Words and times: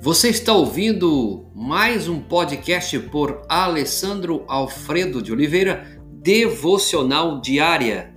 Você 0.00 0.28
está 0.28 0.52
ouvindo 0.52 1.50
mais 1.52 2.08
um 2.08 2.20
podcast 2.20 2.96
por 3.10 3.42
Alessandro 3.48 4.44
Alfredo 4.46 5.20
de 5.20 5.32
Oliveira, 5.32 6.00
Devocional 6.22 7.40
Diária. 7.40 8.14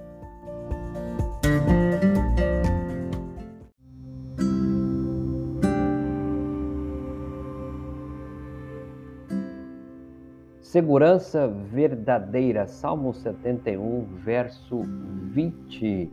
Segurança 10.62 11.48
verdadeira, 11.48 12.68
Salmo 12.68 13.12
71, 13.12 14.06
verso 14.24 14.86
20. 15.34 16.12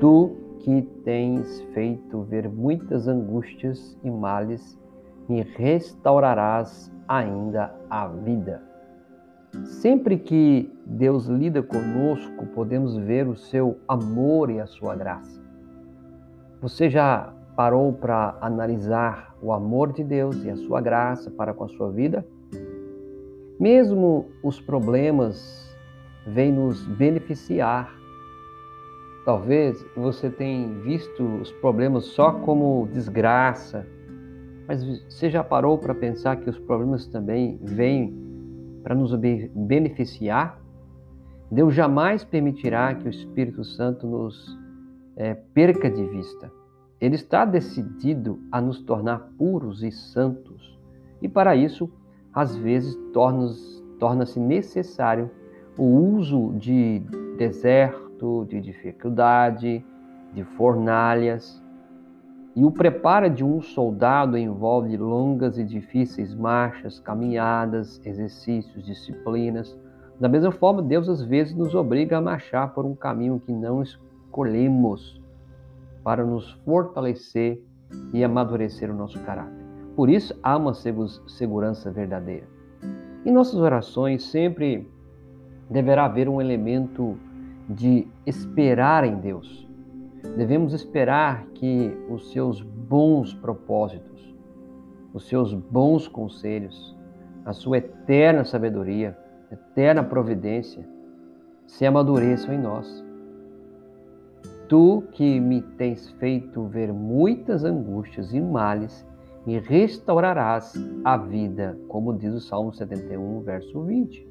Tu 0.00 0.36
que 0.60 0.82
tens 1.04 1.60
feito 1.74 2.22
ver 2.22 2.48
muitas 2.48 3.08
angústias 3.08 3.98
e 4.02 4.10
males, 4.10 4.78
me 5.28 5.42
restaurarás 5.42 6.92
ainda 7.08 7.74
a 7.88 8.06
vida. 8.06 8.62
Sempre 9.64 10.16
que 10.16 10.72
Deus 10.86 11.26
lida 11.26 11.62
conosco, 11.62 12.46
podemos 12.54 12.96
ver 12.96 13.26
o 13.26 13.36
seu 13.36 13.78
amor 13.88 14.50
e 14.50 14.60
a 14.60 14.66
sua 14.66 14.94
graça. 14.94 15.40
Você 16.60 16.88
já 16.88 17.32
parou 17.56 17.92
para 17.92 18.36
analisar 18.40 19.34
o 19.42 19.52
amor 19.52 19.92
de 19.92 20.04
Deus 20.04 20.44
e 20.44 20.50
a 20.50 20.56
sua 20.56 20.80
graça 20.80 21.30
para 21.30 21.52
com 21.52 21.64
a 21.64 21.68
sua 21.68 21.90
vida? 21.90 22.24
Mesmo 23.58 24.26
os 24.42 24.60
problemas 24.60 25.76
vêm 26.26 26.52
nos 26.52 26.86
beneficiar 26.86 27.99
Talvez 29.24 29.84
você 29.94 30.30
tenha 30.30 30.66
visto 30.80 31.22
os 31.22 31.52
problemas 31.52 32.04
só 32.04 32.32
como 32.32 32.88
desgraça, 32.90 33.86
mas 34.66 34.82
você 35.08 35.28
já 35.28 35.44
parou 35.44 35.76
para 35.76 35.94
pensar 35.94 36.36
que 36.36 36.48
os 36.48 36.58
problemas 36.58 37.06
também 37.06 37.58
vêm 37.62 38.14
para 38.82 38.94
nos 38.94 39.14
beneficiar? 39.14 40.58
Deus 41.50 41.74
jamais 41.74 42.24
permitirá 42.24 42.94
que 42.94 43.06
o 43.06 43.10
Espírito 43.10 43.62
Santo 43.62 44.06
nos 44.06 44.58
é, 45.16 45.34
perca 45.34 45.90
de 45.90 46.04
vista. 46.06 46.50
Ele 47.00 47.16
está 47.16 47.44
decidido 47.44 48.40
a 48.50 48.60
nos 48.60 48.80
tornar 48.80 49.30
puros 49.36 49.82
e 49.82 49.90
santos. 49.90 50.78
E 51.20 51.28
para 51.28 51.56
isso, 51.56 51.90
às 52.32 52.56
vezes, 52.56 52.96
torna-se 53.98 54.38
necessário 54.38 55.30
o 55.76 55.84
uso 55.84 56.52
de 56.54 57.00
deserto 57.36 58.09
de 58.48 58.60
dificuldade, 58.60 59.84
de 60.32 60.44
fornalhas. 60.56 61.62
E 62.54 62.64
o 62.64 62.70
preparo 62.70 63.30
de 63.30 63.44
um 63.44 63.60
soldado 63.60 64.36
envolve 64.36 64.96
longas 64.96 65.56
e 65.58 65.64
difíceis 65.64 66.34
marchas, 66.34 66.98
caminhadas, 66.98 68.00
exercícios, 68.04 68.84
disciplinas. 68.84 69.78
Da 70.18 70.28
mesma 70.28 70.50
forma, 70.50 70.82
Deus 70.82 71.08
às 71.08 71.22
vezes 71.22 71.54
nos 71.54 71.74
obriga 71.74 72.18
a 72.18 72.20
marchar 72.20 72.74
por 72.74 72.84
um 72.84 72.94
caminho 72.94 73.40
que 73.40 73.52
não 73.52 73.82
escolhemos 73.82 75.20
para 76.02 76.24
nos 76.24 76.50
fortalecer 76.64 77.62
e 78.12 78.22
amadurecer 78.22 78.90
o 78.90 78.94
nosso 78.94 79.18
caráter. 79.20 79.64
Por 79.96 80.10
isso, 80.10 80.34
há 80.42 80.56
uma 80.56 80.74
segurança 80.74 81.90
verdadeira. 81.90 82.46
Em 83.24 83.32
nossas 83.32 83.56
orações, 83.56 84.24
sempre 84.24 84.88
deverá 85.68 86.06
haver 86.06 86.28
um 86.28 86.40
elemento 86.40 87.16
de 87.70 88.08
esperar 88.26 89.04
em 89.04 89.16
Deus. 89.16 89.68
Devemos 90.36 90.72
esperar 90.72 91.46
que 91.54 91.96
os 92.08 92.32
seus 92.32 92.60
bons 92.60 93.32
propósitos, 93.32 94.36
os 95.14 95.28
seus 95.28 95.54
bons 95.54 96.08
conselhos, 96.08 96.96
a 97.44 97.52
sua 97.52 97.78
eterna 97.78 98.44
sabedoria, 98.44 99.16
eterna 99.50 100.02
providência 100.02 100.86
se 101.66 101.86
amadureçam 101.86 102.52
em 102.52 102.58
nós. 102.58 103.04
Tu 104.68 105.04
que 105.12 105.38
me 105.40 105.62
tens 105.62 106.10
feito 106.12 106.64
ver 106.64 106.92
muitas 106.92 107.64
angústias 107.64 108.34
e 108.34 108.40
males, 108.40 109.06
me 109.46 109.58
restaurarás 109.58 110.74
a 111.04 111.16
vida, 111.16 111.78
como 111.88 112.16
diz 112.16 112.34
o 112.34 112.40
Salmo 112.40 112.72
71, 112.72 113.40
verso 113.40 113.82
20. 113.82 114.28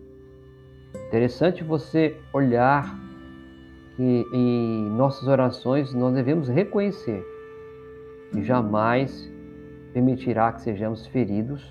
Interessante 1.08 1.64
você 1.64 2.16
olhar 2.34 3.09
que 4.00 4.26
em 4.32 4.90
nossas 4.92 5.28
orações 5.28 5.94
nós 5.94 6.14
devemos 6.14 6.48
reconhecer 6.48 7.22
que 8.32 8.42
jamais 8.42 9.30
permitirá 9.92 10.54
que 10.54 10.62
sejamos 10.62 11.06
feridos 11.08 11.62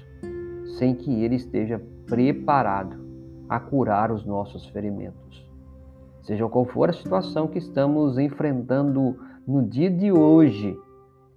sem 0.76 0.94
que 0.94 1.24
Ele 1.24 1.36
esteja 1.36 1.80
preparado 2.06 2.98
a 3.48 3.58
curar 3.58 4.12
os 4.12 4.26
nossos 4.26 4.66
ferimentos. 4.66 5.50
Seja 6.20 6.46
qual 6.50 6.66
for 6.66 6.90
a 6.90 6.92
situação 6.92 7.48
que 7.48 7.56
estamos 7.56 8.18
enfrentando 8.18 9.16
no 9.46 9.62
dia 9.66 9.90
de 9.90 10.12
hoje, 10.12 10.78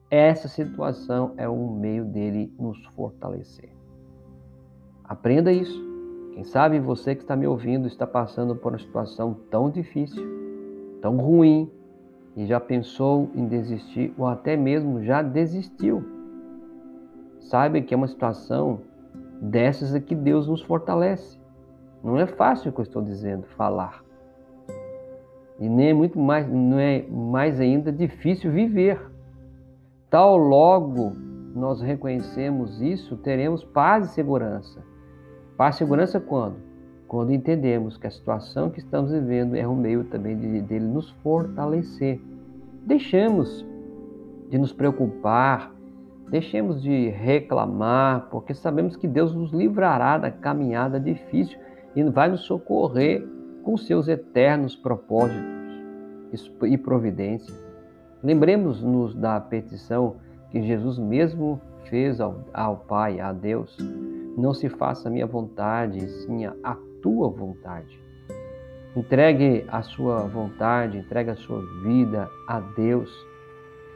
essa 0.10 0.50
situação 0.50 1.32
é 1.38 1.48
um 1.48 1.74
meio 1.74 2.04
dele 2.04 2.54
nos 2.60 2.86
fortalecer. 2.88 3.70
Aprenda 5.06 5.54
isso. 5.54 5.82
Quem 6.34 6.44
sabe 6.44 6.82
você 6.82 7.16
que 7.16 7.22
está 7.22 7.38
me 7.38 7.48
ouvindo 7.48 7.88
está 7.88 8.06
passando 8.06 8.58
por 8.58 8.74
uma 8.74 8.80
situação 8.80 9.34
tão 9.50 9.70
difícil 9.70 10.41
tão 11.02 11.18
ruim 11.18 11.70
e 12.36 12.46
já 12.46 12.60
pensou 12.60 13.30
em 13.36 13.48
desistir 13.48 14.14
ou 14.18 14.28
até 14.28 14.56
mesmo 14.56 15.04
já 15.04 15.22
desistiu. 15.22 16.04
Saiba 17.40 17.82
que 17.82 17.94
é 17.94 17.98
uma 17.98 18.08
situação 18.08 18.82
dessas 19.42 19.98
que 20.04 20.16
Deus 20.16 20.48
nos 20.48 20.62
fortalece. 20.62 21.40
Não 22.04 22.18
é 22.18 22.26
fácil 22.26 22.70
o 22.70 22.74
que 22.74 22.80
eu 22.80 22.84
estou 22.84 23.02
dizendo, 23.02 23.46
falar. 23.58 24.04
E 25.60 25.68
nem 25.68 25.90
é 25.90 25.94
muito 25.94 26.20
mais, 26.20 26.48
não 26.48 26.80
é 26.80 27.04
mais 27.04 27.60
ainda 27.60 27.92
difícil 27.92 28.52
viver. 28.52 29.00
Tal 30.10 30.38
logo 30.38 31.14
nós 31.54 31.82
reconhecemos 31.82 32.82
isso, 32.82 33.18
teremos 33.18 33.64
paz 33.64 34.10
e 34.10 34.14
segurança. 34.14 34.82
Paz 35.58 35.76
e 35.76 35.78
segurança 35.80 36.20
quando? 36.20 36.71
Quando 37.12 37.34
entendemos 37.34 37.98
que 37.98 38.08
a 38.08 38.10
situação 38.10 38.70
que 38.70 38.80
estamos 38.80 39.12
vivendo 39.12 39.54
é 39.58 39.68
um 39.68 39.76
meio 39.76 40.06
também 40.06 40.38
de, 40.38 40.62
dele 40.62 40.86
nos 40.86 41.10
fortalecer. 41.22 42.22
Deixemos 42.86 43.66
de 44.50 44.58
nos 44.58 44.72
preocupar, 44.72 45.76
deixemos 46.30 46.82
de 46.82 47.10
reclamar, 47.10 48.30
porque 48.32 48.54
sabemos 48.54 48.96
que 48.96 49.10
Deus 49.10 49.36
nos 49.36 49.52
livrará 49.52 50.18
da 50.18 50.32
caminhada 50.32 51.02
difícil 51.02 51.60
e 51.98 52.02
vai 52.04 52.30
nos 52.30 52.46
socorrer 52.46 53.28
com 53.62 53.76
seus 53.76 54.08
eternos 54.08 54.74
propósitos 54.74 55.44
e 56.64 56.78
providência. 56.78 57.54
Lembremos-nos 58.24 59.14
da 59.16 59.38
petição 59.42 60.16
que 60.50 60.62
Jesus 60.62 60.98
mesmo 60.98 61.60
fez 61.90 62.22
ao, 62.22 62.46
ao 62.54 62.78
Pai, 62.78 63.20
a 63.20 63.34
Deus. 63.34 63.78
Não 64.38 64.54
se 64.54 64.70
faça 64.70 65.10
a 65.10 65.12
minha 65.12 65.28
vontade, 65.28 66.00
sim 66.08 66.46
a 66.46 66.78
tua 67.02 67.30
vontade. 67.30 68.00
Entregue 68.96 69.66
a 69.68 69.82
sua 69.82 70.28
vontade, 70.28 70.98
entregue 70.98 71.32
a 71.32 71.36
sua 71.36 71.62
vida 71.84 72.30
a 72.48 72.60
Deus. 72.60 73.10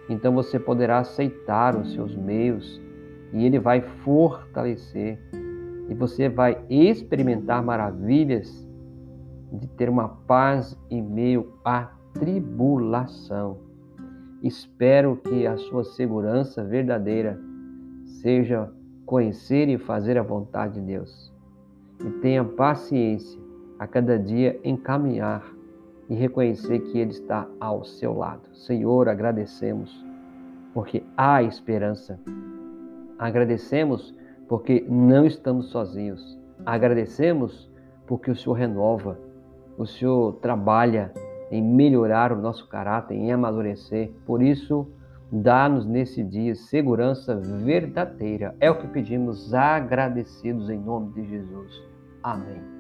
Então 0.10 0.34
você 0.34 0.60
poderá 0.60 1.00
aceitar 1.00 1.76
os 1.76 1.94
seus 1.94 2.16
meios 2.16 2.82
e 3.34 3.46
Ele 3.46 3.60
vai 3.60 3.82
fortalecer 3.82 5.20
e 5.90 5.94
você 5.94 6.30
vai 6.30 6.64
experimentar 6.70 7.62
maravilhas 7.64 8.66
de 9.52 9.68
ter 9.68 9.90
uma 9.90 10.08
paz 10.08 10.78
em 10.90 11.02
meio 11.02 11.54
à 11.64 11.92
tribulação. 12.14 13.58
Espero 14.42 15.18
que 15.18 15.46
a 15.46 15.58
sua 15.58 15.84
segurança 15.84 16.64
verdadeira 16.64 17.40
seja 18.06 18.72
conhecer 19.06 19.68
e 19.68 19.78
fazer 19.78 20.18
a 20.18 20.24
vontade 20.24 20.76
de 20.76 20.82
Deus 20.82 21.35
e 22.04 22.10
tenha 22.22 22.44
paciência 22.44 23.40
a 23.78 23.88
cada 23.88 24.18
dia 24.18 24.60
em 24.64 24.76
caminhar 24.76 25.44
e 26.10 26.16
reconhecer 26.16 26.80
que 26.80 26.98
Ele 26.98 27.12
está 27.12 27.48
ao 27.60 27.84
seu 27.84 28.18
lado. 28.18 28.42
Senhor, 28.54 29.10
agradecemos 29.10 30.06
porque 30.74 31.04
há 31.16 31.42
esperança. 31.42 32.20
Agradecemos 33.18 34.14
porque 34.48 34.86
não 34.88 35.26
estamos 35.26 35.68
sozinhos. 35.70 36.38
Agradecemos 36.66 37.70
porque 38.06 38.30
o 38.30 38.36
Senhor 38.36 38.54
renova, 38.54 39.18
o 39.78 39.86
Senhor 39.86 40.34
trabalha 40.42 41.12
em 41.52 41.62
melhorar 41.62 42.32
o 42.32 42.42
nosso 42.42 42.68
caráter, 42.68 43.16
em 43.16 43.32
amadurecer. 43.32 44.12
Por 44.26 44.42
isso, 44.42 44.88
dá-nos 45.32 45.86
nesse 45.86 46.24
dia 46.24 46.56
segurança 46.56 47.36
verdadeira. 47.36 48.56
É 48.60 48.70
o 48.70 48.78
que 48.78 48.88
pedimos 48.88 49.54
agradecidos 49.54 50.70
em 50.70 50.80
nome 50.80 51.14
de 51.14 51.30
Jesus. 51.30 51.82
Amém. 52.24 52.76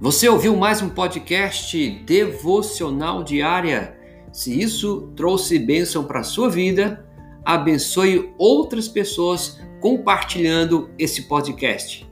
Você 0.00 0.28
ouviu 0.28 0.56
mais 0.56 0.82
um 0.82 0.88
podcast 0.88 1.78
devocional 2.04 3.22
diária? 3.22 3.96
Se 4.32 4.60
isso 4.60 5.12
trouxe 5.14 5.60
bênção 5.60 6.04
para 6.04 6.20
a 6.20 6.24
sua 6.24 6.50
vida, 6.50 7.06
abençoe 7.44 8.34
outras 8.36 8.88
pessoas 8.88 9.60
compartilhando 9.80 10.90
esse 10.98 11.28
podcast. 11.28 12.11